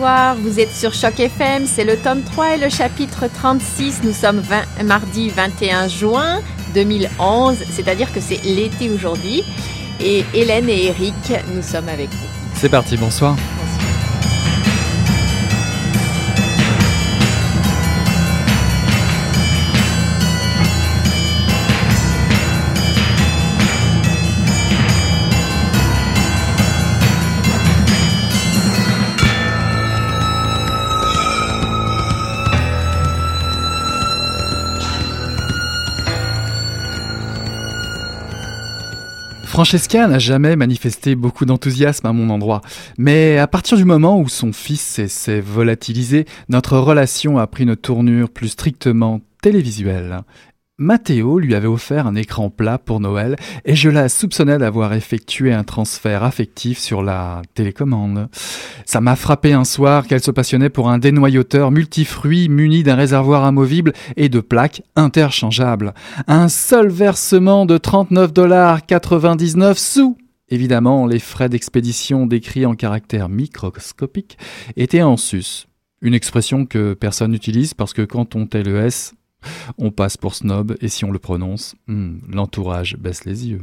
[0.00, 4.00] Bonsoir, vous êtes sur Choc FM, c'est le tome 3 et le chapitre 36.
[4.02, 4.40] Nous sommes
[4.82, 6.40] mardi 21 juin
[6.72, 9.44] 2011, c'est-à-dire que c'est l'été aujourd'hui.
[10.00, 12.26] Et Hélène et Eric, nous sommes avec vous.
[12.54, 13.36] C'est parti, bonsoir.
[39.60, 42.62] Francesca n'a jamais manifesté beaucoup d'enthousiasme à mon endroit,
[42.96, 47.76] mais à partir du moment où son fils s'est volatilisé, notre relation a pris une
[47.76, 50.22] tournure plus strictement télévisuelle.
[50.82, 53.36] Matteo lui avait offert un écran plat pour Noël
[53.66, 58.30] et je la soupçonnais d'avoir effectué un transfert affectif sur la télécommande.
[58.86, 63.44] Ça m'a frappé un soir qu'elle se passionnait pour un dénoyauteur multifruit muni d'un réservoir
[63.44, 65.92] amovible et de plaques interchangeables.
[66.26, 70.16] Un seul versement de 39 dollars 99 sous
[70.48, 74.38] Évidemment, les frais d'expédition décrits en caractères microscopiques
[74.76, 75.66] étaient en sus.
[76.00, 79.12] Une expression que personne n'utilise parce que quand on tait le S,
[79.78, 83.62] on passe pour snob et si on le prononce, hmm, l'entourage baisse les yeux.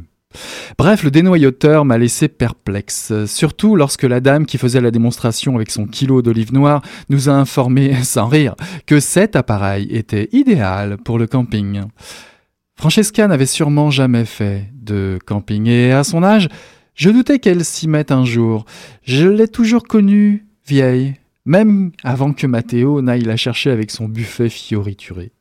[0.76, 5.70] Bref, le dénoyauteur m'a laissé perplexe, surtout lorsque la dame qui faisait la démonstration avec
[5.70, 8.54] son kilo d'olive noire nous a informé, sans rire,
[8.86, 11.82] que cet appareil était idéal pour le camping.
[12.76, 16.48] Francesca n'avait sûrement jamais fait de camping et à son âge,
[16.94, 18.64] je doutais qu'elle s'y mette un jour.
[19.02, 21.14] Je l'ai toujours connue vieille,
[21.44, 25.32] même avant que Matteo n'aille la chercher avec son buffet fiorituré.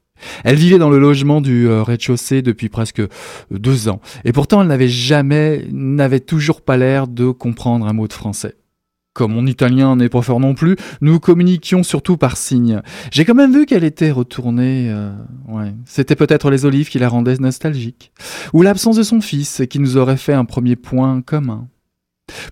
[0.44, 3.10] Elle vivait dans le logement du euh, rez-de-chaussée depuis presque euh,
[3.52, 8.08] deux ans, et pourtant elle n'avait jamais, n'avait toujours pas l'air de comprendre un mot
[8.08, 8.56] de français.
[9.14, 12.84] Comme mon italien n'est pas fort non plus, nous communiquions surtout par signes.
[13.12, 14.92] J'ai quand même vu qu'elle était retournée.
[14.92, 15.12] Euh,
[15.48, 15.74] ouais.
[15.86, 18.12] C'était peut-être les olives qui la rendaient nostalgique,
[18.54, 21.68] ou l'absence de son fils qui nous aurait fait un premier point commun.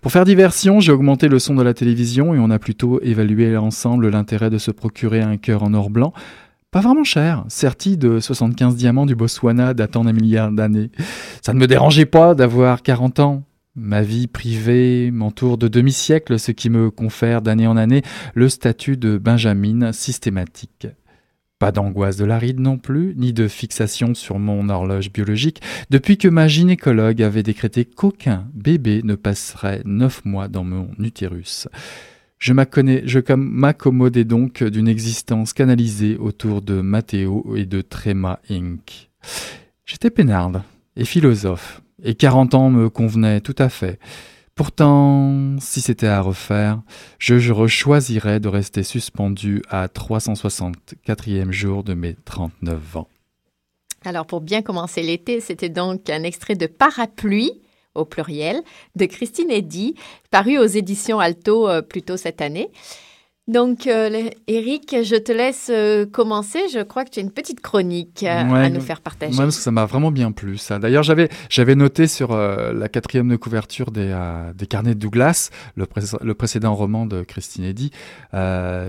[0.01, 3.57] Pour faire diversion, j'ai augmenté le son de la télévision et on a plutôt évalué
[3.57, 6.13] ensemble l'intérêt de se procurer un cœur en or blanc
[6.75, 10.91] pas vraiment cher, serti de 75 diamants du Botswana datant d'un milliard d'années.
[11.41, 13.43] Ça ne me dérangeait pas d'avoir 40 ans.
[13.77, 18.01] Ma vie privée m'entoure de demi-siècle, ce qui me confère d'année en année
[18.33, 20.87] le statut de Benjamin systématique.
[21.59, 25.61] Pas d'angoisse de la ride non plus, ni de fixation sur mon horloge biologique,
[25.91, 31.69] depuis que ma gynécologue avait décrété qu'aucun bébé ne passerait neuf mois dans mon utérus.
[32.38, 39.09] Je m'accommodais donc d'une existence canalisée autour de Matteo et de Tréma Inc.
[39.85, 40.62] J'étais peinarde
[40.96, 44.00] et philosophe, et 40 ans me convenaient tout à fait.
[44.56, 46.81] Pourtant, si c'était à refaire,
[47.19, 53.07] je, je rechoisirais de rester suspendu à 364e jour de mes 39 ans.
[54.06, 57.52] Alors, pour bien commencer l'été, c'était donc un extrait de Parapluie
[57.95, 58.61] au pluriel,
[58.95, 59.95] de Christine Eddy,
[60.31, 62.69] paru aux éditions Alto euh, plus tôt cette année.
[63.47, 66.61] Donc, euh, Eric, je te laisse euh, commencer.
[66.73, 69.38] Je crois que tu as une petite chronique euh, à nous faire partager.
[69.38, 70.57] parce que ça m'a vraiment bien plu.
[70.57, 70.79] Ça.
[70.79, 74.17] D'ailleurs, j'avais j'avais noté sur la quatrième de couverture des,
[74.55, 75.85] des carnets de Douglas, le,
[76.22, 77.91] le précédent roman de Christine Eddy,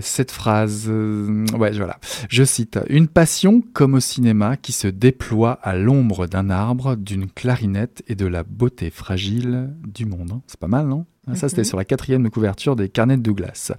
[0.00, 0.88] cette phrase.
[0.88, 1.98] ouais, voilà.
[2.30, 7.30] Je cite une passion comme au cinéma qui se déploie à l'ombre d'un arbre, d'une
[7.30, 10.40] clarinette et de la beauté fragile du monde.
[10.46, 11.04] C'est pas mal, non?
[11.34, 11.66] Ça, c'était mhm.
[11.66, 13.72] sur la quatrième couverture des Carnets de Douglas.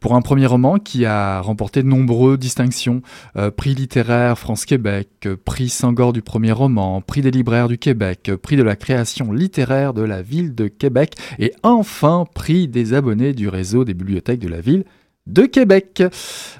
[0.00, 3.02] Pour un premier roman qui a remporté de nombreuses distinctions,
[3.36, 8.28] euh, prix littéraire France-Québec, euh, prix Sangor du premier roman, prix des libraires du Québec,
[8.28, 12.94] euh, prix de la création littéraire de la ville de Québec et enfin prix des
[12.94, 14.84] abonnés du réseau des bibliothèques de la ville
[15.28, 16.02] de Québec.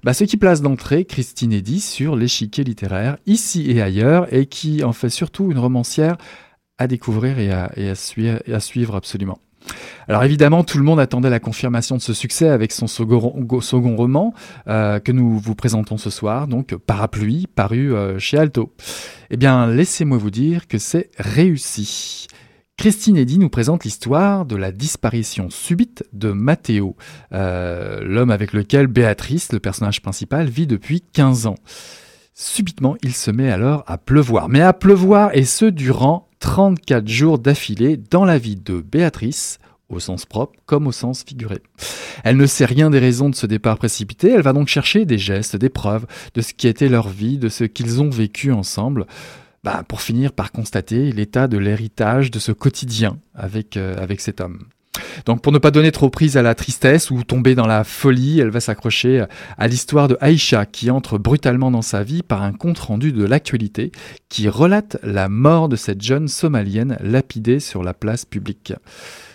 [0.05, 4.85] Bah, ce qui place d'entrée Christine Eddy sur l'échiquier littéraire ici et ailleurs et qui
[4.85, 6.17] en fait surtout une romancière
[6.77, 9.41] à découvrir et à, et à suivre absolument.
[10.09, 14.33] Alors évidemment, tout le monde attendait la confirmation de ce succès avec son second, roman
[14.67, 18.73] euh, que nous vous présentons ce soir, donc Parapluie, paru euh, chez Alto.
[19.31, 22.27] Eh bien, laissez-moi vous dire que c'est réussi.
[22.79, 26.97] Christine Eddy nous présente l'histoire de la disparition subite de Matteo,
[27.33, 31.57] euh, l'homme avec lequel Béatrice, le personnage principal, vit depuis 15 ans.
[32.35, 37.39] Subitement, il se met alors à pleuvoir, mais à pleuvoir, et ce durant 34 jours
[37.39, 39.59] d'affilée dans la vie de Béatrice,
[39.89, 41.63] au sens propre comme au sens figuré.
[42.25, 45.19] Elle ne sait rien des raisons de ce départ précipité, elle va donc chercher des
[45.19, 49.07] gestes, des preuves de ce qui était leur vie, de ce qu'ils ont vécu ensemble,
[49.65, 54.41] bah, pour finir par constater l'état de l'héritage de ce quotidien avec, euh, avec cet
[54.41, 54.65] homme.
[55.27, 58.41] Donc pour ne pas donner trop prise à la tristesse ou tomber dans la folie,
[58.41, 59.25] elle va s'accrocher
[59.57, 63.93] à l'histoire de Aïcha qui entre brutalement dans sa vie par un compte-rendu de l'actualité
[64.29, 68.73] qui relate la mort de cette jeune somalienne lapidée sur la place publique.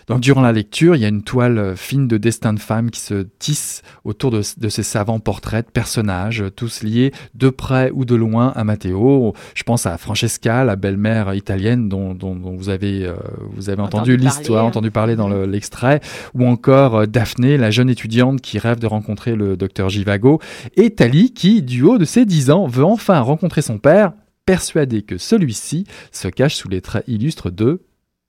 [0.07, 2.91] Donc durant la lecture, il y a une toile euh, fine de destin de femme
[2.91, 8.05] qui se tisse autour de, ces savants portraits de personnages, tous liés de près ou
[8.05, 9.33] de loin à Matteo.
[9.55, 13.15] Je pense à Francesca, la belle-mère italienne dont, vous avez, euh,
[13.51, 16.01] vous avez entendu, l'histoire, entendu parler dans l'extrait,
[16.33, 20.39] ou encore euh, Daphné, la jeune étudiante qui rêve de rencontrer le docteur Givago,
[20.75, 24.13] et Tali qui, du haut de ses 10 ans, veut enfin rencontrer son père,
[24.45, 27.81] persuadé que celui-ci se cache sous les traits illustres de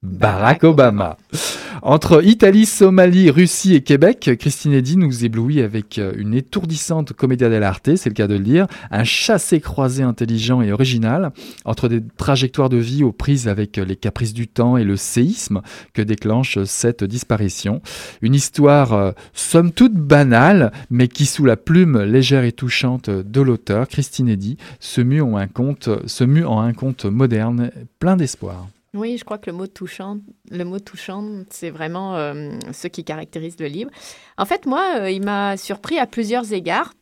[0.05, 1.17] Barack Obama.
[1.87, 7.51] Entre Italie, Somalie, Russie et Québec, Christine Eddy nous éblouit avec euh, une étourdissante comédia
[7.51, 11.33] dell'arte, c'est le cas de le dire, un chassé-croisé intelligent et original,
[11.67, 15.61] entre des trajectoires de vie aux prises avec les caprices du temps et le séisme
[15.93, 17.83] que déclenche cette disparition.
[18.23, 23.41] Une histoire euh, somme toute banale, mais qui sous la plume légère et touchante de
[23.41, 25.49] l'auteur, Christine Eddy, se mue en un
[26.73, 28.69] conte moderne, plein d'espoir.
[28.95, 30.19] Oui, je crois que le mot touchant,
[30.51, 33.91] le mot touchant, c'est vraiment euh, ce qui caractérise le livre.
[34.39, 36.95] En fait, moi, euh, il m'a surpris à plusieurs égards.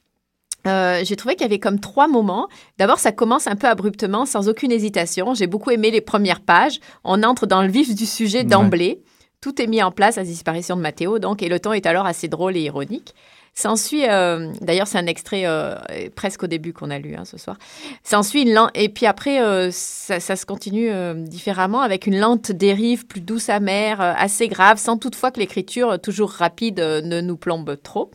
[0.66, 2.48] Euh, j'ai trouvé qu'il y avait comme trois moments.
[2.78, 5.34] D'abord, ça commence un peu abruptement, sans aucune hésitation.
[5.34, 6.80] J'ai beaucoup aimé les premières pages.
[7.04, 9.02] On entre dans le vif du sujet d'emblée.
[9.42, 11.84] Tout est mis en place à la disparition de Mathéo, donc, et le ton est
[11.84, 13.12] alors assez drôle et ironique.
[13.54, 15.74] S'ensuit, euh, d'ailleurs, c'est un extrait euh,
[16.16, 17.58] presque au début qu'on a lu hein, ce soir.
[18.02, 23.50] S'ensuit et puis après, euh, ça, se continue différemment avec une lente dérive plus douce
[23.50, 28.10] amère, assez grave, sans toutefois que l'écriture, toujours rapide, ne nous plombe trop.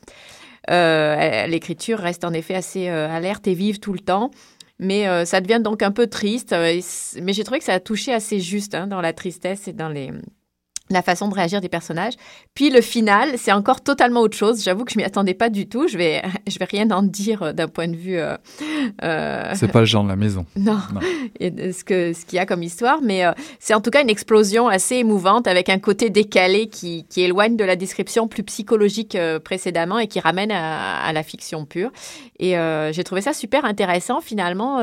[0.67, 4.31] l'écriture reste en effet assez alerte et vive tout le temps.
[4.79, 6.55] Mais ça devient donc un peu triste.
[7.21, 9.89] mais j'ai trouvé que ça a touché assez juste hein, dans la tristesse et dans
[9.89, 10.11] les,
[10.89, 12.13] la façon de réagir des personnages.
[12.53, 14.63] Puis le final, c'est encore totalement autre chose.
[14.63, 15.87] J'avoue que je m'y attendais pas du tout.
[15.87, 18.17] Je vais, je vais rien en dire euh, d'un point de vue.
[18.17, 18.37] Euh,
[19.03, 20.45] euh, c'est pas le genre de la maison.
[20.57, 20.79] Non.
[21.39, 23.23] ce que ce qu'il y a comme histoire, mais
[23.59, 27.55] c'est en tout cas une explosion assez émouvante avec un côté décalé qui, qui éloigne
[27.55, 31.91] de la description plus psychologique précédemment et qui ramène à, la fiction pure.
[32.39, 32.55] Et
[32.91, 34.21] j'ai trouvé ça super intéressant.
[34.21, 34.79] Finalement,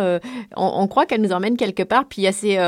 [0.57, 2.07] on, on, croit qu'elle nous emmène quelque part.
[2.07, 2.59] Puis il y a ces,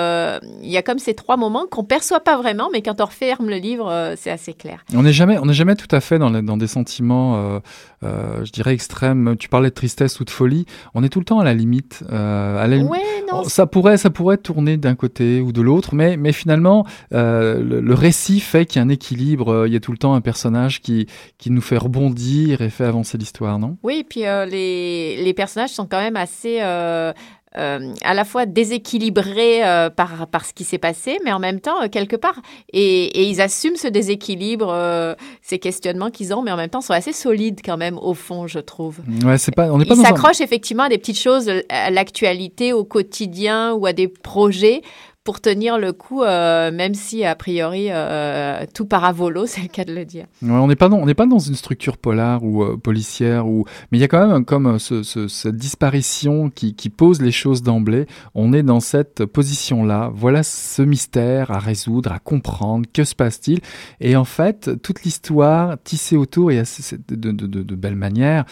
[0.62, 3.34] il y a comme ces trois moments qu'on perçoit pas vraiment, mais quand on refait
[3.44, 4.84] le livre, euh, c'est assez clair.
[4.94, 7.58] On n'est jamais, on jamais tout à fait dans, dans des sentiments, euh,
[8.02, 9.36] euh, je dirais extrêmes.
[9.38, 10.66] Tu parlais de tristesse ou de folie.
[10.94, 12.02] On est tout le temps à la limite.
[12.10, 16.86] À non, ça pourrait, ça pourrait tourner d'un côté ou de l'autre, mais, mais finalement,
[17.10, 19.66] le, récit fait qu'il y a un équilibre.
[19.66, 21.06] Il y a tout le temps un personnage qui,
[21.38, 23.76] qui nous fait rebondir et fait avancer l'histoire, non?
[23.82, 24.75] Oui, et puis les,
[25.16, 26.60] les personnages sont quand même assez
[27.58, 31.60] euh, à la fois déséquilibrés euh, par, par ce qui s'est passé, mais en même
[31.60, 32.34] temps, euh, quelque part,
[32.70, 37.14] et, ils assument ce déséquilibre, ces questionnements qu'ils ont, mais en même temps sont assez
[37.14, 38.98] solides quand même au fond, je trouve.
[39.24, 43.72] Ouais, c'est pas, on ils s'accrochent effectivement à des petites choses, à l'actualité, au quotidien
[43.72, 44.82] ou à des projets
[45.26, 49.84] pour tenir le coup, euh, même si a priori euh, tout paravolo, c'est le cas
[49.84, 50.26] de le dire.
[50.40, 53.44] on n'est pas dans, une structure polar ou euh, policière
[53.90, 58.06] mais il y a quand même comme ce, cette disparition qui, pose les choses d'emblée.
[58.36, 60.12] On est dans cette position-là.
[60.14, 62.86] Voilà ce mystère à résoudre, à comprendre.
[62.92, 63.58] Que se passe-t-il?
[64.00, 66.62] Et en fait, toute l'histoire tissée autour et
[67.08, 68.44] de, de, de, de belle manière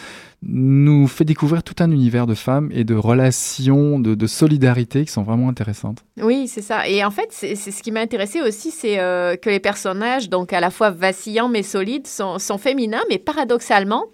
[0.47, 5.23] nous fait découvrir tout un univers de femmes et de relations, de, solidarité qui sont
[5.23, 6.03] vraiment intéressantes.
[6.21, 6.87] Oui, c'est ça.
[6.87, 10.53] Et en fait, c'est ce qui m'a intéressé aussi, c'est euh, que les personnages, donc
[10.53, 14.05] à la fois vacillants mais solides, sont, féminins, mais paradoxalement,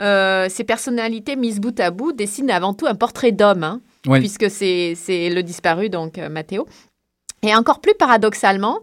[0.00, 4.50] euh, ces personnalités mises bout à bout dessinent avant tout un portrait d'homme, hein, puisque
[4.50, 6.66] c'est le disparu, donc euh, Mathéo.
[7.42, 8.80] Et encore plus paradoxalement,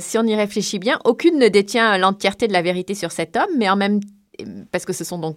[0.00, 3.50] si on y réfléchit bien, aucune ne détient l'entièreté de la vérité sur cet homme,
[3.58, 4.17] mais en même temps,
[4.70, 5.36] parce que ce sont donc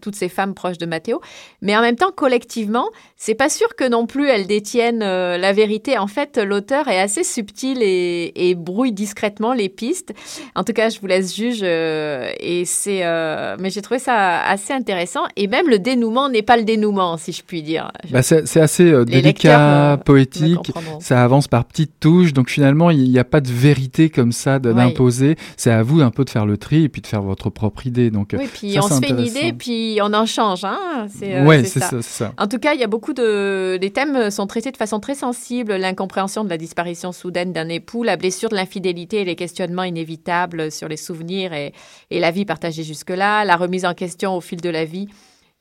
[0.00, 1.20] toutes ces femmes proches de Mathéo,
[1.60, 5.52] mais en même temps, collectivement, c'est pas sûr que non plus elles détiennent euh, la
[5.52, 5.98] vérité.
[5.98, 10.12] En fait, l'auteur est assez subtil et, brouille discrètement les pistes.
[10.54, 11.60] En tout cas, je vous laisse juge.
[11.62, 15.22] Euh, et c'est, euh, mais j'ai trouvé ça assez intéressant.
[15.36, 17.90] Et même le dénouement n'est pas le dénouement, si je puis dire.
[18.10, 20.72] Bah, c'est assez délicat, poétique.
[21.00, 22.32] Ça avance par petites touches.
[22.32, 25.36] Donc finalement, il n'y a pas de vérité comme ça d'imposer.
[25.56, 27.86] C'est à vous un peu de faire le tri et puis de faire votre propre
[27.86, 28.10] idée.
[28.10, 30.64] Donc oui, puis on se fait une idée, puis on en change.
[30.64, 32.32] Hein c'est euh, ça.
[32.38, 33.78] En tout cas, il y a beaucoup de.
[33.80, 38.02] Les thèmes sont traités de façon très sensible l'incompréhension de la disparition soudaine d'un époux,
[38.02, 41.72] la blessure de l'infidélité et les questionnements inévitables sur les souvenirs et,
[42.10, 45.08] et la vie partagée jusque-là, la remise en question au fil de la vie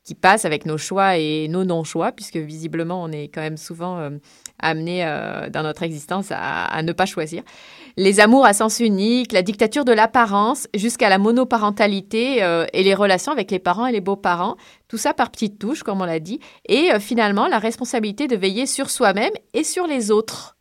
[0.04, 4.00] qui passe avec nos choix et nos non-choix, puisque visiblement, on est quand même souvent
[4.00, 4.10] euh,
[4.60, 7.44] amené euh, dans notre existence à, ne pas choisir.
[7.98, 12.94] Les amours à sens unique, la dictature de l'apparence, jusqu'à la monoparentalité euh, et les
[12.94, 14.56] relations avec les parents et les beaux-parents,
[14.88, 18.66] tout ça par petites touches, comme on l'a dit, et finalement la responsabilité de veiller
[18.66, 20.58] sur soi-même et sur les autres.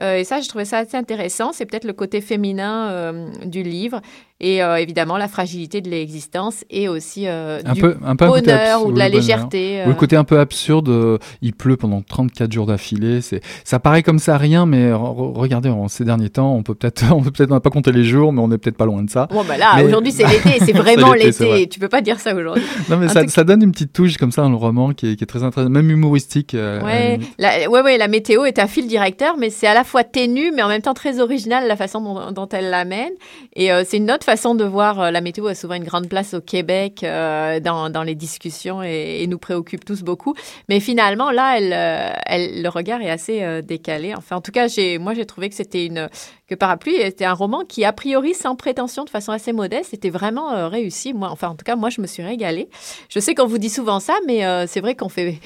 [0.00, 1.52] et ça, je trouvais ça assez intéressant.
[1.52, 3.12] C'est peut-être le côté féminin
[3.44, 4.00] du livre
[4.42, 8.26] et euh, évidemment la fragilité de l'existence et aussi euh, un du peu, un peu
[8.26, 9.82] bonheur ou de la légèreté.
[9.84, 9.96] Ou le euh.
[9.96, 14.36] côté un peu absurde, il pleut pendant 34 jours d'affilée, c'est ça paraît comme ça
[14.36, 17.92] rien, mais regardez, en ces derniers temps, on peut peut-être, on peut peut-être pas compter
[17.92, 19.28] les jours, mais on est peut-être pas loin de ça.
[19.30, 22.64] Bon, bah là, aujourd'hui c'est l'été, c'est vraiment l'été, tu peux pas dire ça aujourd'hui.
[22.90, 25.16] Non, mais ça, ça, donne une petite touche comme ça dans le roman qui est,
[25.16, 26.54] qui est très intéressant, même humoristique.
[26.54, 30.02] ouais, la, ouais, ouais, la météo est un fil directeur, mais c'est à la fois
[30.02, 33.12] ténu, mais en même temps très original la façon dont, dont elle l'amène.
[33.54, 36.32] Et c'est une autre façon de voir, euh, la météo a souvent une grande place
[36.32, 40.34] au Québec euh, dans, dans, les discussions et, nous préoccupe tous beaucoup.
[40.70, 44.14] Mais finalement, là, elle, euh, elle, le regard est assez décalé.
[44.14, 46.08] Enfin, en tout cas, moi, j'ai trouvé que c'était une
[46.52, 50.10] que Parapluie était un roman qui, a priori, sans prétention, de façon assez modeste, était
[50.10, 51.14] vraiment réussi.
[51.14, 52.68] Moi, enfin, en tout cas, moi, je me suis régalée.
[53.08, 55.38] Je sais qu'on vous dit souvent ça, mais c'est vrai qu'on fait,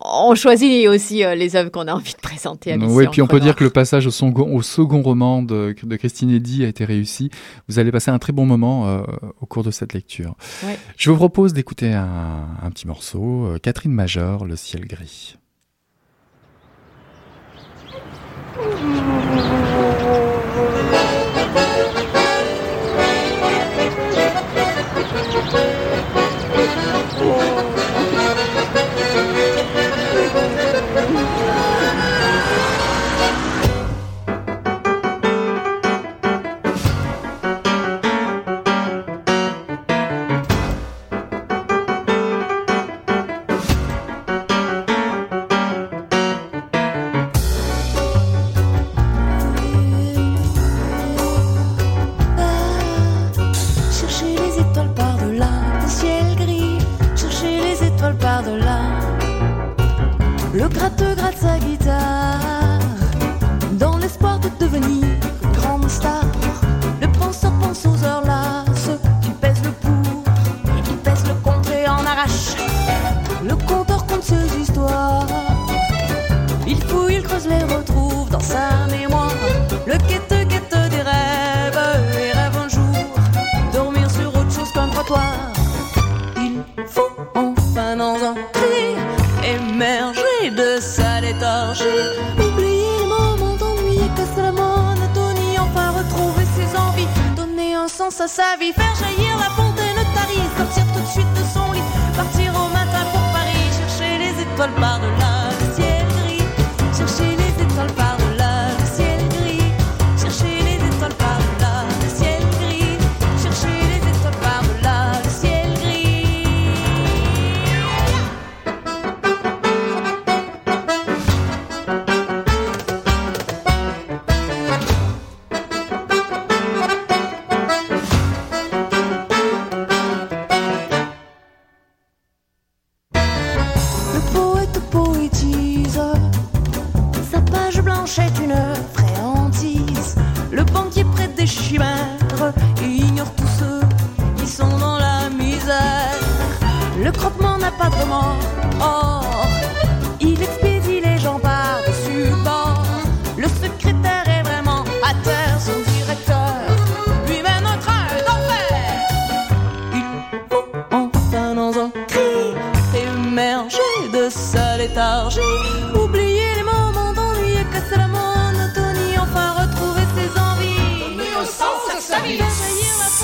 [0.00, 2.72] on choisit aussi les œuvres qu'on a envie de présenter.
[2.72, 5.74] À oui, puis on peut dire que le passage au second, au second roman de,
[5.82, 7.30] de Christine Eddy a été réussi.
[7.68, 9.02] Vous allez passer un très bon moment euh,
[9.40, 10.36] au cours de cette lecture.
[10.96, 15.36] Je vous propose d'écouter un, un, petit morceau, euh, Catherine Major, Le ciel gris.
[73.42, 75.26] le conteur compte ses histoires.
[76.66, 79.32] Il fouille, il creuse, les retrouve dans sa mémoire.
[79.86, 81.80] Le quête, quête des rêves,
[82.18, 82.94] et rêve un jour,
[83.72, 85.52] dormir sur autre chose qu'un trottoir.
[86.36, 88.96] Il faut enfin dans un pli
[89.56, 91.84] émerger de sa léthargie.
[92.38, 98.28] Oublier les moments d'ennui, casser la monotonie, enfin retrouver ses envies, donner un sens à
[98.28, 99.33] sa vie, faire jaillir.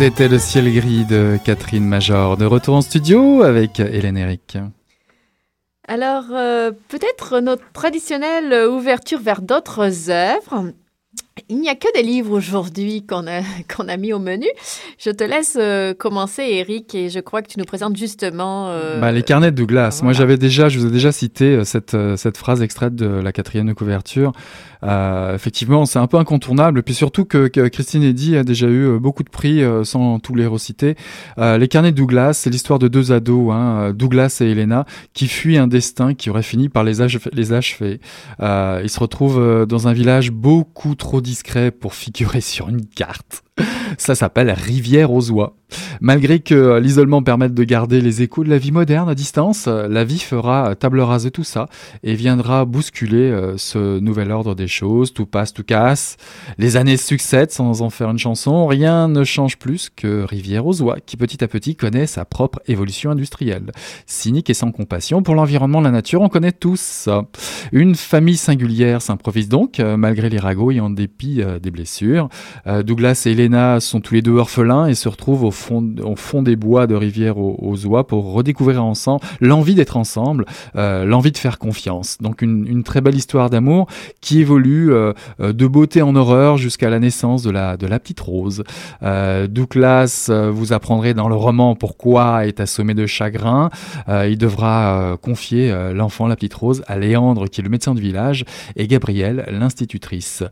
[0.02, 2.38] C'était le ciel gris de Catherine Major.
[2.38, 4.57] De retour en studio avec Hélène Eric.
[5.87, 10.73] Alors, euh, peut-être notre traditionnelle ouverture vers d'autres œuvres.
[11.49, 13.40] Il n'y a que des livres aujourd'hui qu'on a,
[13.75, 14.47] qu'on a mis au menu.
[14.99, 18.68] Je te laisse euh, commencer, Eric, et je crois que tu nous présentes justement...
[18.70, 20.00] Euh, bah, les carnets de Douglas.
[20.02, 23.32] Moi, j'avais déjà, je vous ai déjà cité euh, cette, cette phrase extraite de la
[23.32, 24.32] quatrième de couverture.
[24.82, 26.80] effectivement, c'est un peu incontournable.
[26.80, 30.47] Et puis surtout que, Christine Eddy a déjà eu beaucoup de prix sans tous les
[30.47, 30.97] reciter.
[31.38, 35.59] les carnets de Douglas, c'est l'histoire de deux ados, hein, Douglas et Elena, qui fuient
[35.59, 36.94] un destin qui aurait fini par les,
[37.32, 38.00] les achever.
[38.40, 43.45] ils se retrouvent dans un village beaucoup trop discret pour figurer sur une carte.
[43.99, 45.57] Ça s'appelle Rivière aux oies.
[46.00, 50.05] Malgré que l'isolement permette de garder les échos de la vie moderne à distance, la
[50.05, 51.69] vie fera table rase de tout ça
[52.02, 55.12] et viendra bousculer euh, ce nouvel ordre des choses.
[55.12, 56.17] Tout passe, tout casse.
[56.59, 58.67] Les années succèdent sans en faire une chanson.
[58.67, 62.61] Rien ne change plus que Rivière aux oies qui petit à petit connaît sa propre
[62.67, 63.73] évolution industrielle.
[64.07, 67.25] Cynique et sans compassion pour l'environnement, la nature, on connaît tous ça.
[67.73, 72.29] Une famille singulière s'improvise donc, euh, malgré les ragots et en dépit euh, des blessures.
[72.85, 73.35] Douglas et
[73.80, 77.87] Sont tous les deux orphelins et se retrouvent au fond, des bois de Rivière aux,
[77.87, 80.45] oies pour redécouvrir ensemble l'envie d'être ensemble,
[80.76, 82.19] euh, l'envie de faire confiance.
[82.21, 83.87] Donc une, très belle histoire d'amour
[84.21, 88.64] qui évolue euh, euh, de beauté en horreur jusqu'à la naissance de la, petite rose.
[89.02, 93.69] Douglas, vous apprendrez dans le roman pourquoi est assommé de chagrin.
[94.09, 98.45] il devra confier l'enfant, la petite rose, à Léandre qui est le médecin du village
[98.76, 100.45] et Gabrielle, l'institutrice.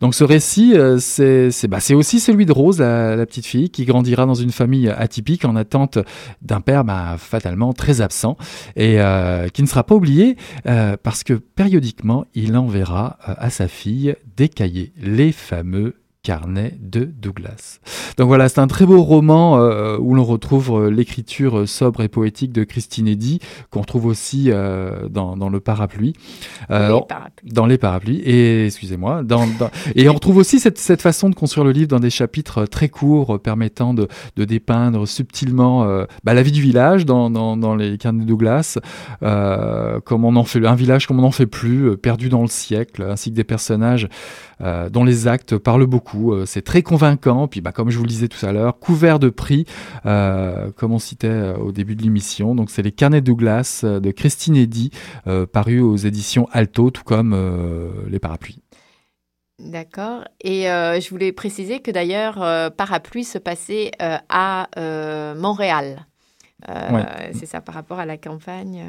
[0.00, 4.26] Donc ce récit, c'est bah, aussi celui de Rose, la, la petite fille, qui grandira
[4.26, 5.98] dans une famille atypique en attente
[6.42, 8.36] d'un père bah, fatalement très absent
[8.76, 10.36] et euh, qui ne sera pas oublié
[10.66, 15.94] euh, parce que périodiquement il enverra euh, à sa fille des cahiers, les fameux
[16.24, 17.78] carnet de Douglas.
[18.16, 22.08] Donc voilà, c'est un très beau roman euh, où l'on retrouve euh, l'écriture sobre et
[22.08, 23.40] poétique de Christine Eddy,
[23.70, 26.14] qu'on retrouve aussi euh, dans, dans, le parapluie.
[26.70, 27.52] Euh, les parapluies.
[27.52, 28.20] Dans les parapluies.
[28.24, 29.22] Et excusez-moi.
[29.22, 32.10] Dans, dans, et on retrouve aussi cette, cette, façon de construire le livre dans des
[32.10, 35.86] chapitres très courts permettant de, de dépeindre subtilement
[36.24, 38.78] bah, la vie du village dans, dans les carnets de Douglas,
[39.20, 43.02] comme on en fait un village comme on n'en fait plus, perdu dans le siècle,
[43.02, 44.08] ainsi que des personnages
[44.60, 46.32] euh, dont les actes parlent beaucoup.
[46.32, 47.48] Euh, c'est très convaincant.
[47.48, 49.66] Puis, bah, comme je vous le disais tout à l'heure, couvert de prix,
[50.06, 52.54] euh, comme on citait au début de l'émission.
[52.54, 54.90] Donc, c'est les Carnets Douglas de Christine Eddy,
[55.52, 57.36] parus aux éditions Alto, tout comme
[58.08, 58.60] les Parapluies.
[59.58, 60.24] D'accord.
[60.42, 62.36] Et je voulais préciser que d'ailleurs,
[62.72, 64.68] Parapluie se passait à
[65.36, 66.06] Montréal.
[67.32, 68.82] C'est ça par rapport à la campagne.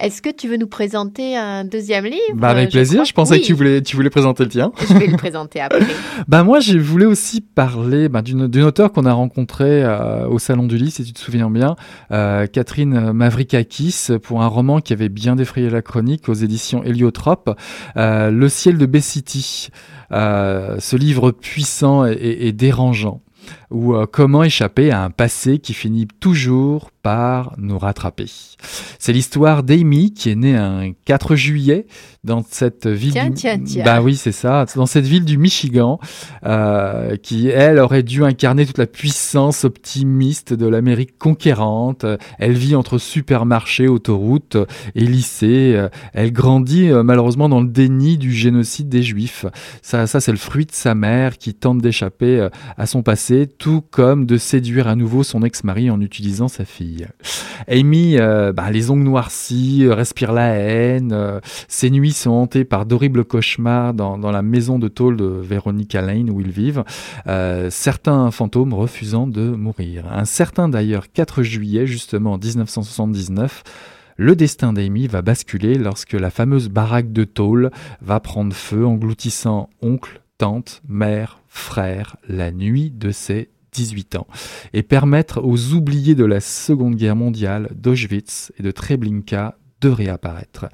[0.00, 2.36] Est-ce que tu veux nous présenter un deuxième livre?
[2.36, 4.70] Bah Avec plaisir, je, pensais que tu voulais, tu voulais présenter le tien.
[4.88, 5.80] Je vais le présenter après.
[6.28, 10.68] bah moi, je voulais aussi parler bah, d'une auteure qu'on a rencontrée euh, au Salon
[10.68, 11.74] du Livre, si tu te souviens bien,
[12.12, 17.58] euh, Catherine Mavrikakis, pour un roman qui avait bien défrayé la chronique aux éditions Héliotrope,
[17.96, 19.70] euh, Le ciel de Bessity.
[20.12, 23.20] ce livre puissant et, et dérangeant
[23.70, 26.90] ou comment échapper à un passé qui finit toujours
[27.58, 28.26] nous rattraper.
[28.98, 31.86] C'est l'histoire d'Amy qui est née un 4 juillet
[32.24, 33.14] dans cette ville.
[33.32, 33.82] du...
[33.82, 35.98] Bah oui, c'est ça, dans cette ville du Michigan,
[36.44, 42.04] euh, qui elle aurait dû incarner toute la puissance optimiste de l'Amérique conquérante.
[42.38, 44.56] Elle vit entre supermarchés, autoroutes
[44.94, 45.88] et lycées.
[46.12, 49.46] Elle grandit euh, malheureusement dans le déni du génocide des Juifs.
[49.82, 53.37] Ça, ça c'est le fruit de sa mère qui tente d'échapper euh, à son passé,
[53.46, 57.06] tout comme de séduire à nouveau son ex-mari en utilisant sa fille.
[57.68, 61.12] Amy, euh, bah, les ongles noircis, euh, respire la haine.
[61.12, 66.02] Euh, ses nuits sont hantées par d'horribles cauchemars dans, la maison de tôle de Veronica
[66.02, 66.84] Lane où ils vivent.
[67.70, 70.04] certains fantômes refusant de mourir.
[70.12, 73.62] Un certain d'ailleurs 4 juillet, justement en 1979,
[74.16, 77.70] le destin d'Amy va basculer lorsque la fameuse baraque de tôle
[78.02, 84.26] va prendre feu, engloutissant oncle, tante, mère, frère, la nuit de ses 18 ans,
[84.72, 90.66] et permettre aux oubliés de la Seconde Guerre mondiale, d'Auschwitz et de Treblinka de réapparaître.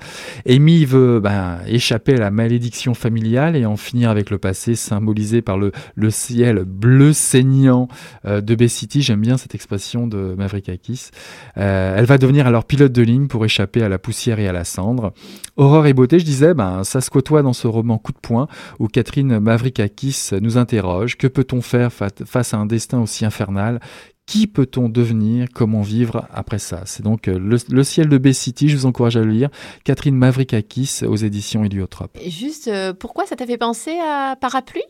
[0.48, 5.42] Amy veut ben, échapper à la malédiction familiale et en finir avec le passé, symbolisé
[5.42, 5.72] par le,
[6.10, 7.88] ciel bleu saignant
[8.24, 9.02] euh, de Bay City.
[9.02, 11.10] J'aime bien cette expression de Maverick Akis.
[11.56, 14.52] Euh, elle va devenir alors pilote de ligne pour échapper à la poussière et à
[14.52, 15.12] la cendre.
[15.56, 18.48] Horreur et beauté, je disais, ben, ça se côtoie dans ce roman Coup de poing
[18.78, 21.16] où Catherine Mavric-Akis nous interroge.
[21.16, 23.80] Que peut-on faire face à un destin aussi infernal
[24.26, 25.48] qui peut-on devenir?
[25.52, 26.82] Comment vivre après ça?
[26.86, 29.50] C'est donc euh, le, ciel de Bay-City, je vous encourage à le lire.
[29.84, 32.18] Catherine Mavrikakis aux éditions Héliotrope.
[32.26, 34.82] juste, euh, pourquoi ça t'a fait penser à Parapluie?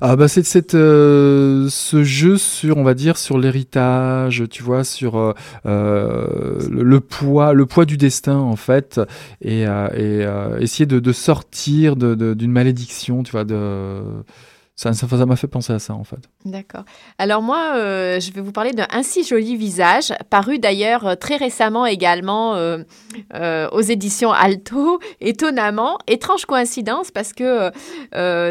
[0.00, 4.84] Ah bah c'est cette euh, ce jeu sur on va dire sur l'héritage tu vois
[4.84, 5.34] sur
[5.64, 9.00] le, poids le poids du destin en fait
[9.40, 10.26] et, et
[10.60, 14.02] essayer de, de sortir d'une de, malédiction tu vois de
[14.78, 14.92] ça,
[15.26, 16.30] m'a fait penser à ça en fait.
[16.44, 16.84] D'accord.
[17.18, 21.34] Alors moi, euh, je vais vous parler d'un ainsi joli visage, paru d'ailleurs euh, très
[21.34, 25.00] récemment également euh, aux éditions Alto.
[25.20, 27.72] Étonnamment, étrange coïncidence parce que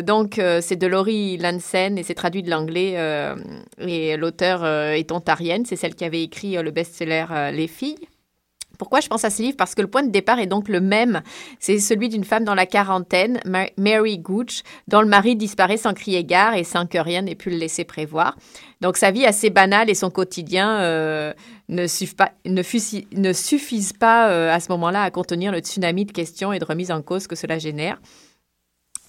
[0.02, 2.98] donc c'est de Laurie Lansen et c'est traduit de l'anglais
[3.80, 5.66] et l'auteur est ontarienne.
[5.66, 7.96] C'est celle qui avait écrit le best-seller Les filles
[8.78, 10.80] Pourquoi je pense à ce livre Parce que le point de départ est donc le
[10.80, 11.22] même.
[11.60, 13.40] C'est celui d'une femme dans la quarantaine,
[13.78, 17.50] Mary Gooch, dont le mari disparaît sans crier gare et sans que rien n'ait pu
[17.50, 18.38] le laisser prévoir.
[18.82, 21.34] Donc sa vie assez banale et son quotidien euh,
[21.70, 26.54] ne, suffisent pas, ne, suffisent pas à ce moment-là à contenir le tsunami de questions
[26.54, 28.00] et de remises en cause que cela génère.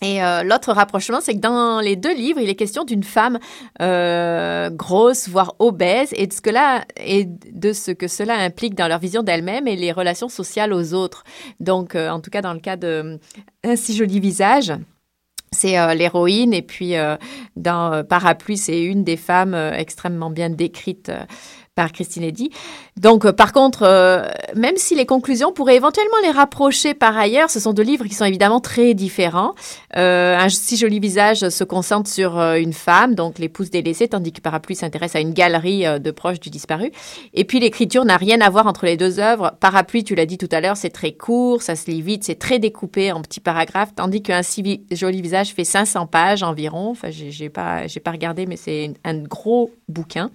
[0.00, 3.38] Et euh, l'autre rapprochement, c'est que dans les deux livres, il est question d'une femme
[3.82, 8.74] euh, grosse, voire obèse, et de ce que là, et de ce que cela implique
[8.74, 11.24] dans leur vision d'elle-même et les relations sociales aux autres.
[11.58, 13.18] Donc, euh, en tout cas, dans le cas de
[13.74, 14.72] si joli visage.
[15.50, 16.92] C'est l'héroïne et puis
[17.56, 21.10] dans Parapluie, c'est une des femmes extrêmement bien décrites
[21.78, 22.50] par Christine Eddy.
[22.96, 27.50] Donc, euh, par contre, euh, même si les conclusions pourraient éventuellement les rapprocher par ailleurs,
[27.50, 29.54] ce sont deux livres qui sont évidemment très différents.
[29.96, 34.40] Euh, un si joli visage se concentre sur une femme, donc l'épouse délaissée, tandis que
[34.40, 36.90] Parapluie s'intéresse à une galerie de proches du disparu.
[37.32, 39.54] Et puis, l'écriture n'a rien à voir entre les deux œuvres.
[39.60, 42.40] Parapluie, tu l'as dit tout à l'heure, c'est très court, ça se lit vite, c'est
[42.40, 46.90] très découpé en petits paragraphes, tandis qu'un si joli visage fait 500 pages environ.
[46.90, 50.32] Enfin, j'ai pas, j'ai pas regardé, mais c'est un gros bouquin.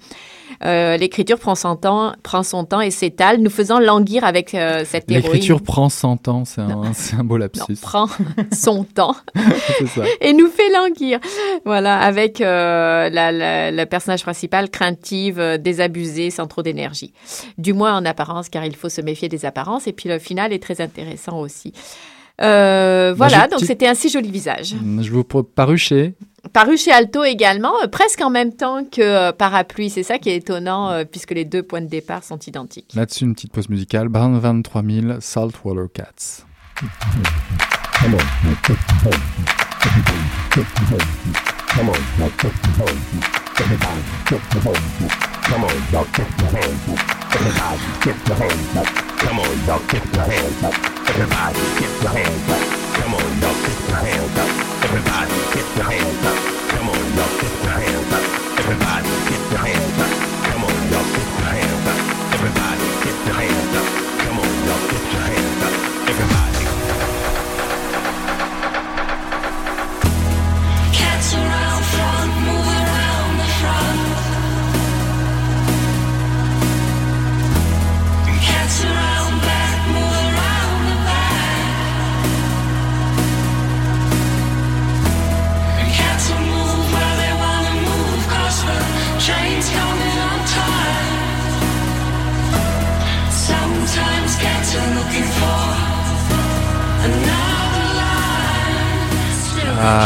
[0.62, 5.10] L'écriture prend son temps, prend son temps et s'étale, nous faisant languir avec euh, cette
[5.10, 5.32] héroïne.
[5.32, 7.62] L'écriture prend son temps, c'est un, un, beau lapsus.
[7.70, 8.08] Non, prend
[8.52, 9.16] son temps
[10.22, 11.20] et nous fait languir.
[11.66, 17.13] Voilà, avec euh, la, personnage principal craintive, euh, désabusée, sans trop d'énergie.
[17.58, 19.88] Du moins en apparence, car il faut se méfier des apparences.
[19.88, 21.74] Et puis le final est très intéressant aussi.
[22.41, 24.76] Euh, bah, voilà, donc c'était un si joli visage.
[25.02, 26.15] Je vous paru chez
[26.52, 29.89] Paru chez Alto également, euh, presque en même temps que euh, Parapluie.
[29.89, 32.93] C'est ça qui est étonnant, puisque les deux points de départ sont identiques.
[32.96, 34.10] Là-dessus, une petite pause musicale.
[34.10, 36.43] Brown 23000, Saltwater Cats.
[38.02, 38.15] Come
[41.89, 43.42] on,
[46.52, 46.98] hands up.
[47.34, 47.80] Everybody,
[48.28, 48.88] your hands up.
[49.20, 50.74] Come on, y'all, get your hands up.
[51.10, 52.60] Everybody, get your hands up.
[52.94, 54.50] Come on, y'all, get your hands up.
[54.84, 56.38] Everybody, get your hands up.
[56.70, 58.24] Come on, y'all, get your hands up.
[58.60, 59.03] Everybody,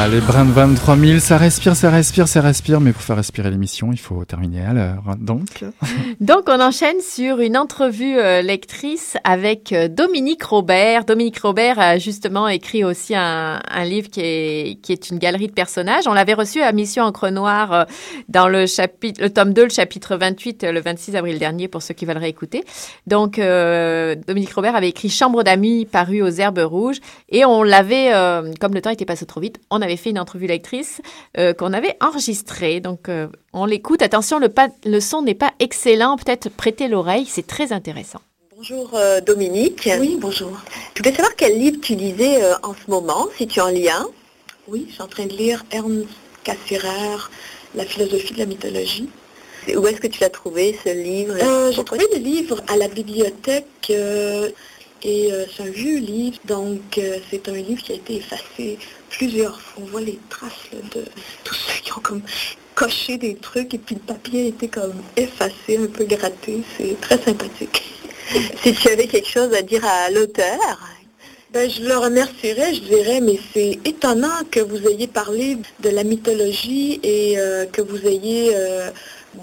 [0.09, 3.49] les brins de 23 000, ça respire, ça respire, ça respire, mais pour faire respirer
[3.49, 5.03] l'émission, il faut terminer à l'heure.
[5.17, 5.65] Donc,
[6.21, 11.03] donc on enchaîne sur une entrevue euh, lectrice avec euh, Dominique Robert.
[11.03, 15.47] Dominique Robert a justement écrit aussi un, un, livre qui est, qui est une galerie
[15.47, 16.07] de personnages.
[16.07, 17.83] On l'avait reçu à Mission Encre Noire euh,
[18.29, 21.93] dans le chapitre, le tome 2, le chapitre 28, le 26 avril dernier, pour ceux
[21.93, 22.63] qui veulent réécouter.
[23.07, 28.11] Donc, Dominique Robert avait écrit Chambre d'amis, paru aux Herbes Rouges, et on l'avait,
[28.59, 31.01] comme le temps était passé trop vite, on avait fait une entrevue lectrice
[31.37, 32.79] euh, qu'on avait enregistrée.
[32.79, 34.01] Donc, euh, on l'écoute.
[34.01, 34.49] Attention, le,
[34.85, 36.17] le son n'est pas excellent.
[36.17, 38.21] Peut-être prêter l'oreille, c'est très intéressant.
[38.55, 39.89] Bonjour euh, Dominique.
[39.99, 40.51] Oui, bonjour.
[40.95, 44.07] Je voulais savoir quel livre tu lisais en ce moment, si tu en lis un.
[44.67, 46.07] Oui, je suis en train de lire Ernst
[46.43, 47.17] Cassirer,
[47.75, 49.09] La philosophie de la mythologie.
[49.75, 51.35] Où est-ce que tu l'as trouvé, ce livre?
[51.71, 53.91] J'ai trouvé le livre à la bibliothèque
[55.03, 58.77] et c'est un vieux livre, donc c'est un livre qui a été effacé
[59.09, 59.83] plusieurs fois.
[59.83, 60.51] On voit les traces
[60.95, 61.03] de
[61.43, 62.21] tous ceux qui ont comme
[62.75, 66.61] coché des trucs et puis le papier a été comme effacé, un peu gratté.
[66.77, 67.83] C'est très sympathique.
[68.63, 70.79] si tu avais quelque chose à dire à l'auteur
[71.53, 76.03] ben, je le remercierais, je dirais, mais c'est étonnant que vous ayez parlé de la
[76.03, 78.91] mythologie et euh, que vous ayez euh,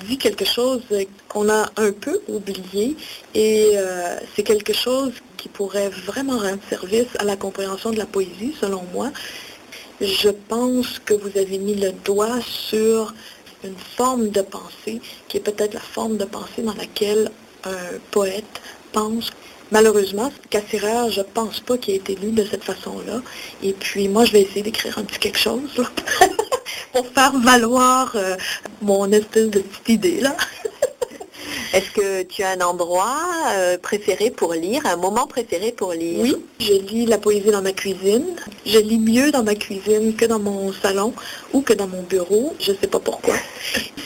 [0.06, 0.82] dit quelque chose
[1.28, 2.94] qu'on a un peu oublié.
[3.34, 5.12] Et euh, c'est quelque chose
[5.44, 9.10] qui pourrait vraiment rendre service à la compréhension de la poésie, selon moi.
[10.00, 13.12] Je pense que vous avez mis le doigt sur
[13.62, 17.30] une forme de pensée qui est peut-être la forme de pensée dans laquelle
[17.64, 19.30] un poète pense.
[19.70, 23.20] Malheureusement, Cassirer, je pense pas qu'il ait été lu de cette façon-là.
[23.62, 25.72] Et puis moi, je vais essayer d'écrire un petit quelque chose
[26.94, 28.36] pour faire valoir euh,
[28.80, 30.34] mon espèce de petite idée là.
[31.74, 33.18] Est-ce que tu as un endroit
[33.54, 37.62] euh, préféré pour lire, un moment préféré pour lire Oui, je lis la poésie dans
[37.62, 38.24] ma cuisine.
[38.64, 41.12] Je lis mieux dans ma cuisine que dans mon salon
[41.52, 42.54] ou que dans mon bureau.
[42.60, 43.34] Je ne sais pas pourquoi.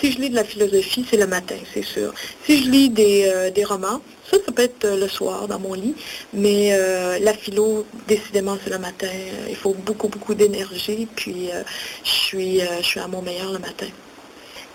[0.01, 2.15] Si je lis de la philosophie, c'est le matin, c'est sûr.
[2.47, 4.01] Si je lis des, euh, des romans,
[4.31, 5.95] ça, ça peut être euh, le soir dans mon lit,
[6.35, 9.09] mais euh, la philo, décidément, c'est le matin.
[9.49, 11.63] Il faut beaucoup, beaucoup d'énergie, puis euh,
[12.05, 13.87] je, suis, je suis à mon meilleur le matin.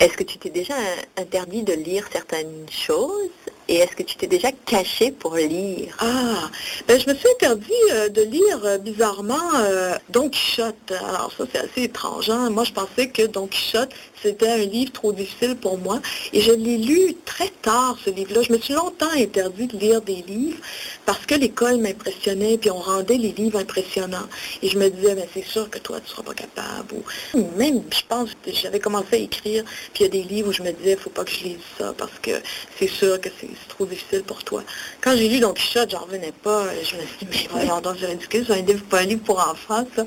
[0.03, 0.75] Est-ce que tu t'es déjà
[1.15, 3.29] interdit de lire certaines choses?
[3.67, 5.95] Et est-ce que tu t'es déjà caché pour lire?
[5.99, 6.49] Ah,
[6.87, 10.91] ben, je me suis interdit euh, de lire euh, bizarrement euh, Don Quichotte.
[10.91, 12.29] Alors ça, c'est assez étrange.
[12.29, 12.49] hein.
[12.49, 16.01] Moi, je pensais que Don Quichotte, c'était un livre trop difficile pour moi.
[16.33, 18.41] Et je l'ai lu très tard, ce livre-là.
[18.41, 20.57] Je me suis longtemps interdit de lire des livres
[21.05, 24.27] parce que l'école m'impressionnait, puis on rendait les livres impressionnants.
[24.61, 26.95] Et je me disais, ben, c'est sûr que toi, tu ne seras pas capable.
[27.33, 30.53] Ou même, je pense, j'avais commencé à écrire, puis il y a des livres où
[30.53, 32.31] je me disais, faut pas que je lise ça parce que
[32.77, 34.63] c'est sûr que c'est c'est trop difficile pour toi.
[35.01, 36.65] Quand j'ai lu Don Quichotte, j'en revenais pas.
[36.83, 39.23] Je me suis dit, mais voyons donc, c'est ridicule, c'est un livre, pas un livre
[39.23, 40.05] pour enfants, ça.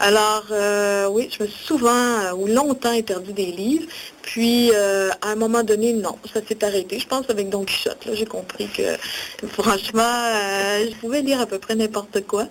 [0.00, 3.86] Alors, euh, oui, je me suis souvent euh, ou longtemps interdit des livres.
[4.22, 6.98] Puis, euh, à un moment donné, non, ça s'est arrêté.
[6.98, 8.96] Je pense avec Don Quichotte, j'ai compris que,
[9.48, 12.46] franchement, je pouvais lire à peu près n'importe quoi.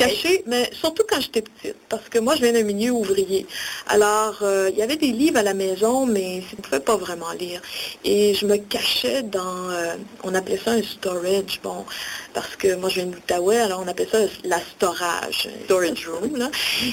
[0.00, 3.46] Caché, mais surtout quand j'étais petite, parce que moi, je viens d'un milieu ouvrier.
[3.86, 6.96] Alors, euh, il y avait des livres à la maison, mais je ne pouvais pas
[6.96, 7.60] vraiment lire.
[8.02, 11.84] Et je me cachais dans, euh, on appelait ça un storage, bon,
[12.32, 16.34] parce que moi, je viens de l'Outaouais, alors on appelait ça la storage, storage room,
[16.38, 16.50] là.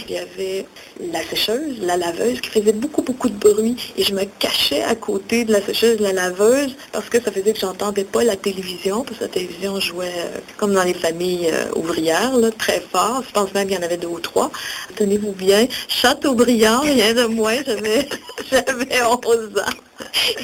[0.09, 0.65] Il y avait
[0.99, 3.77] la sécheuse, la laveuse, qui faisait beaucoup, beaucoup de bruit.
[3.95, 7.31] Et je me cachais à côté de la sécheuse, de la laveuse, parce que ça
[7.31, 10.93] faisait que j'entendais pas la télévision, parce que la télévision jouait, euh, comme dans les
[10.93, 12.96] familles euh, ouvrières, là, très fort.
[13.25, 14.51] Je pense même qu'il y en avait deux ou trois.
[14.95, 18.07] Tenez-vous bien, Chateaubriand, rien de moins, j'avais
[18.51, 19.77] j'avais 11 ans.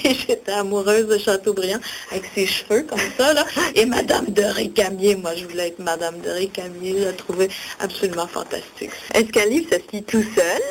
[0.03, 1.79] Et j'étais amoureuse de Chateaubriand,
[2.11, 3.45] avec ses cheveux comme ça, là.
[3.75, 8.27] Et Madame de Récamier, moi, je voulais être Madame de Récamier, je la trouvais absolument
[8.27, 8.91] fantastique.
[9.13, 10.61] Est-ce qu'un livre, ça se lit tout seul,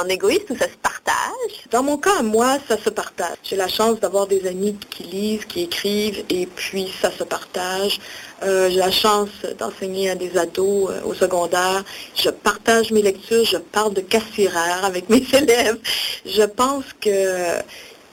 [0.00, 3.36] en égoïste, ou ça se partage Dans mon cas, moi, ça se partage.
[3.42, 8.00] J'ai la chance d'avoir des amis qui lisent, qui écrivent, et puis ça se partage.
[8.42, 11.84] Euh, J'ai la chance d'enseigner à des ados euh, au secondaire.
[12.14, 15.78] Je partage mes lectures, je parle de casse-firaire avec mes élèves.
[16.26, 17.60] Je pense que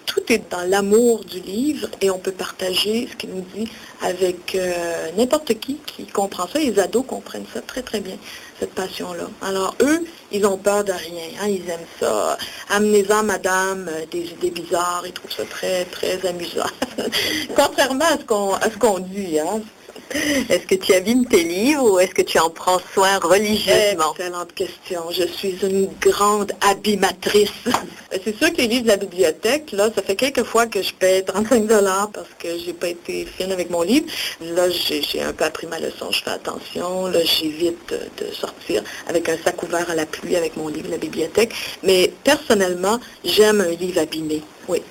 [0.09, 3.69] tout est dans l'amour du livre et on peut partager ce qu'il nous dit
[4.01, 6.57] avec euh, n'importe qui qui comprend ça.
[6.57, 8.17] Les ados comprennent ça très très bien,
[8.59, 9.27] cette passion-là.
[9.43, 12.37] Alors eux, ils ont peur de rien, hein, ils aiment ça.
[12.69, 16.63] Amenez-en, madame, euh, des idées bizarres, ils trouvent ça très très amusant.
[17.55, 19.61] Contrairement à ce qu'on dit, hein.
[20.49, 24.13] Est-ce que tu abîmes tes livres ou est-ce que tu en prends soin religieusement?
[24.13, 25.03] Excellente question.
[25.11, 27.51] Je suis une grande abîmatrice.
[28.11, 30.93] C'est sûr que les livres de la bibliothèque, là, ça fait quelques fois que je
[30.93, 34.07] paie 35 dollars parce que j'ai pas été fine avec mon livre.
[34.41, 37.05] Là, j'ai un peu appris ma leçon, je fais attention.
[37.05, 40.91] Là, j'évite de sortir avec un sac ouvert à la pluie avec mon livre de
[40.93, 41.53] la bibliothèque.
[41.83, 44.41] Mais personnellement, j'aime un livre abîmé.
[44.67, 44.81] Oui.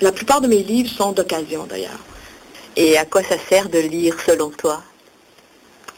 [0.00, 2.00] La plupart de mes livres sont d'occasion, d'ailleurs.
[2.76, 4.82] Et à quoi ça sert de lire selon toi?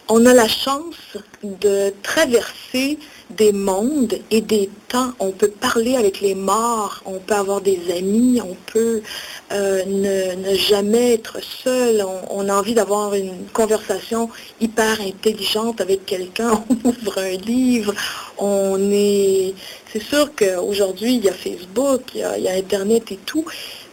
[0.09, 2.97] On a la chance de traverser
[3.31, 5.13] des mondes et des temps.
[5.19, 9.03] On peut parler avec les morts, on peut avoir des amis, on peut
[9.51, 12.05] euh, ne, jamais être seul.
[12.05, 16.63] On, on a envie d'avoir une conversation hyper intelligente avec quelqu'un.
[16.71, 17.93] On ouvre un livre.
[18.39, 19.55] On est.
[19.93, 23.45] C'est sûr qu'aujourd'hui, il y a Facebook, il y a Internet et tout,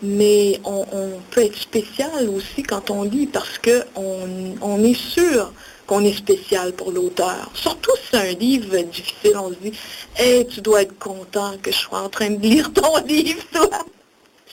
[0.04, 0.86] mais on,
[1.32, 5.52] peut être spécial aussi quand on lit parce qu'on on est sûr
[5.88, 7.50] qu'on est spécial pour l'auteur.
[7.54, 9.74] Surtout si c'est un livre difficile, on se dit
[10.54, 13.70] tu dois être content que je sois en train de lire ton livre, toi.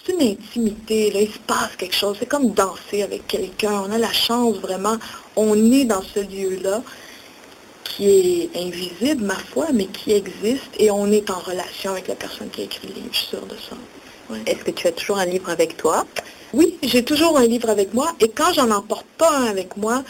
[0.07, 2.17] C'est une intimité, là, il se passe quelque chose.
[2.19, 3.83] C'est comme danser avec quelqu'un.
[3.87, 4.97] On a la chance vraiment,
[5.37, 6.83] on est dans ce lieu-là
[7.85, 12.15] qui est invisible, ma foi, mais qui existe, et on est en relation avec la
[12.15, 13.77] personne qui a écrit le livre, je suis sûre de ça.
[14.31, 14.39] Ouais.
[14.47, 16.07] Est-ce que tu as toujours un livre avec toi?
[16.53, 20.05] Oui, j'ai toujours un livre avec moi, et quand j'en emporte pas un avec moi,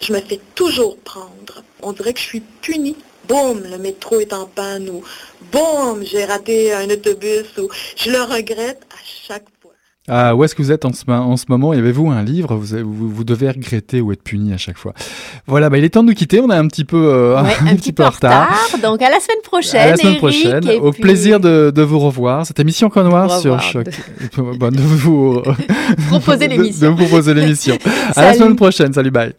[0.00, 1.62] je me fais toujours prendre.
[1.82, 2.96] On dirait que je suis punie.
[3.28, 5.04] Boum, le métro est en panne ou
[5.52, 9.51] boum, j'ai raté un autobus ou je le regrette à chaque fois.
[10.08, 11.72] Ah, où est-ce que vous êtes en ce, en ce moment?
[11.74, 12.56] Y avez-vous un livre?
[12.56, 14.94] Vous, vous, vous devez regretter ou être puni à chaque fois.
[15.46, 16.40] Voilà, bah, il est temps de nous quitter.
[16.40, 18.50] On est un petit peu, euh, Ouais, un, petit peu en retard.
[18.82, 19.80] Donc à la semaine prochaine.
[19.80, 20.68] À la semaine Eric, prochaine.
[20.68, 22.44] et Au puis- plaisir de, de vous revoir.
[22.46, 23.60] Cette émission Coin Noir sur.
[23.60, 23.86] Choc.
[24.36, 25.40] Bon, de vous
[26.08, 26.80] Proposer de- l'émission.
[26.86, 27.78] De, vous proposer l'émission.
[28.16, 28.92] à la semaine prochaine.
[28.92, 29.32] Salut, bye.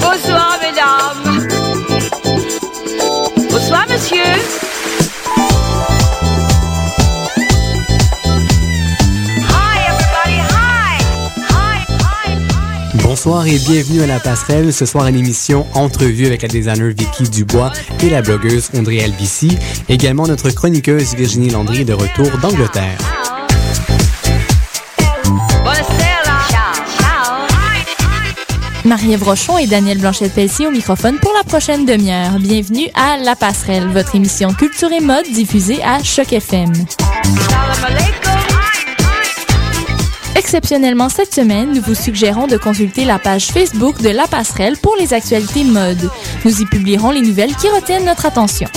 [0.00, 1.48] Bonsoir, mesdames.
[3.50, 4.22] Bonsoir, monsieur.
[13.02, 14.72] Bonsoir et bienvenue à La Passerelle.
[14.72, 17.72] Ce soir, une émission entrevue avec la designer Vicky Dubois
[18.02, 19.58] et la blogueuse André Albici.
[19.88, 23.15] Également, notre chroniqueuse Virginie Landry de retour d'Angleterre.
[29.06, 32.40] Marie-Ève et Daniel Blanchette-Pelletier au microphone pour la prochaine demi-heure.
[32.40, 36.72] Bienvenue à La Passerelle, votre émission culture et mode diffusée à Choc FM.
[40.34, 44.96] Exceptionnellement cette semaine, nous vous suggérons de consulter la page Facebook de La Passerelle pour
[44.98, 46.10] les actualités mode.
[46.44, 48.68] Nous y publierons les nouvelles qui retiennent notre attention.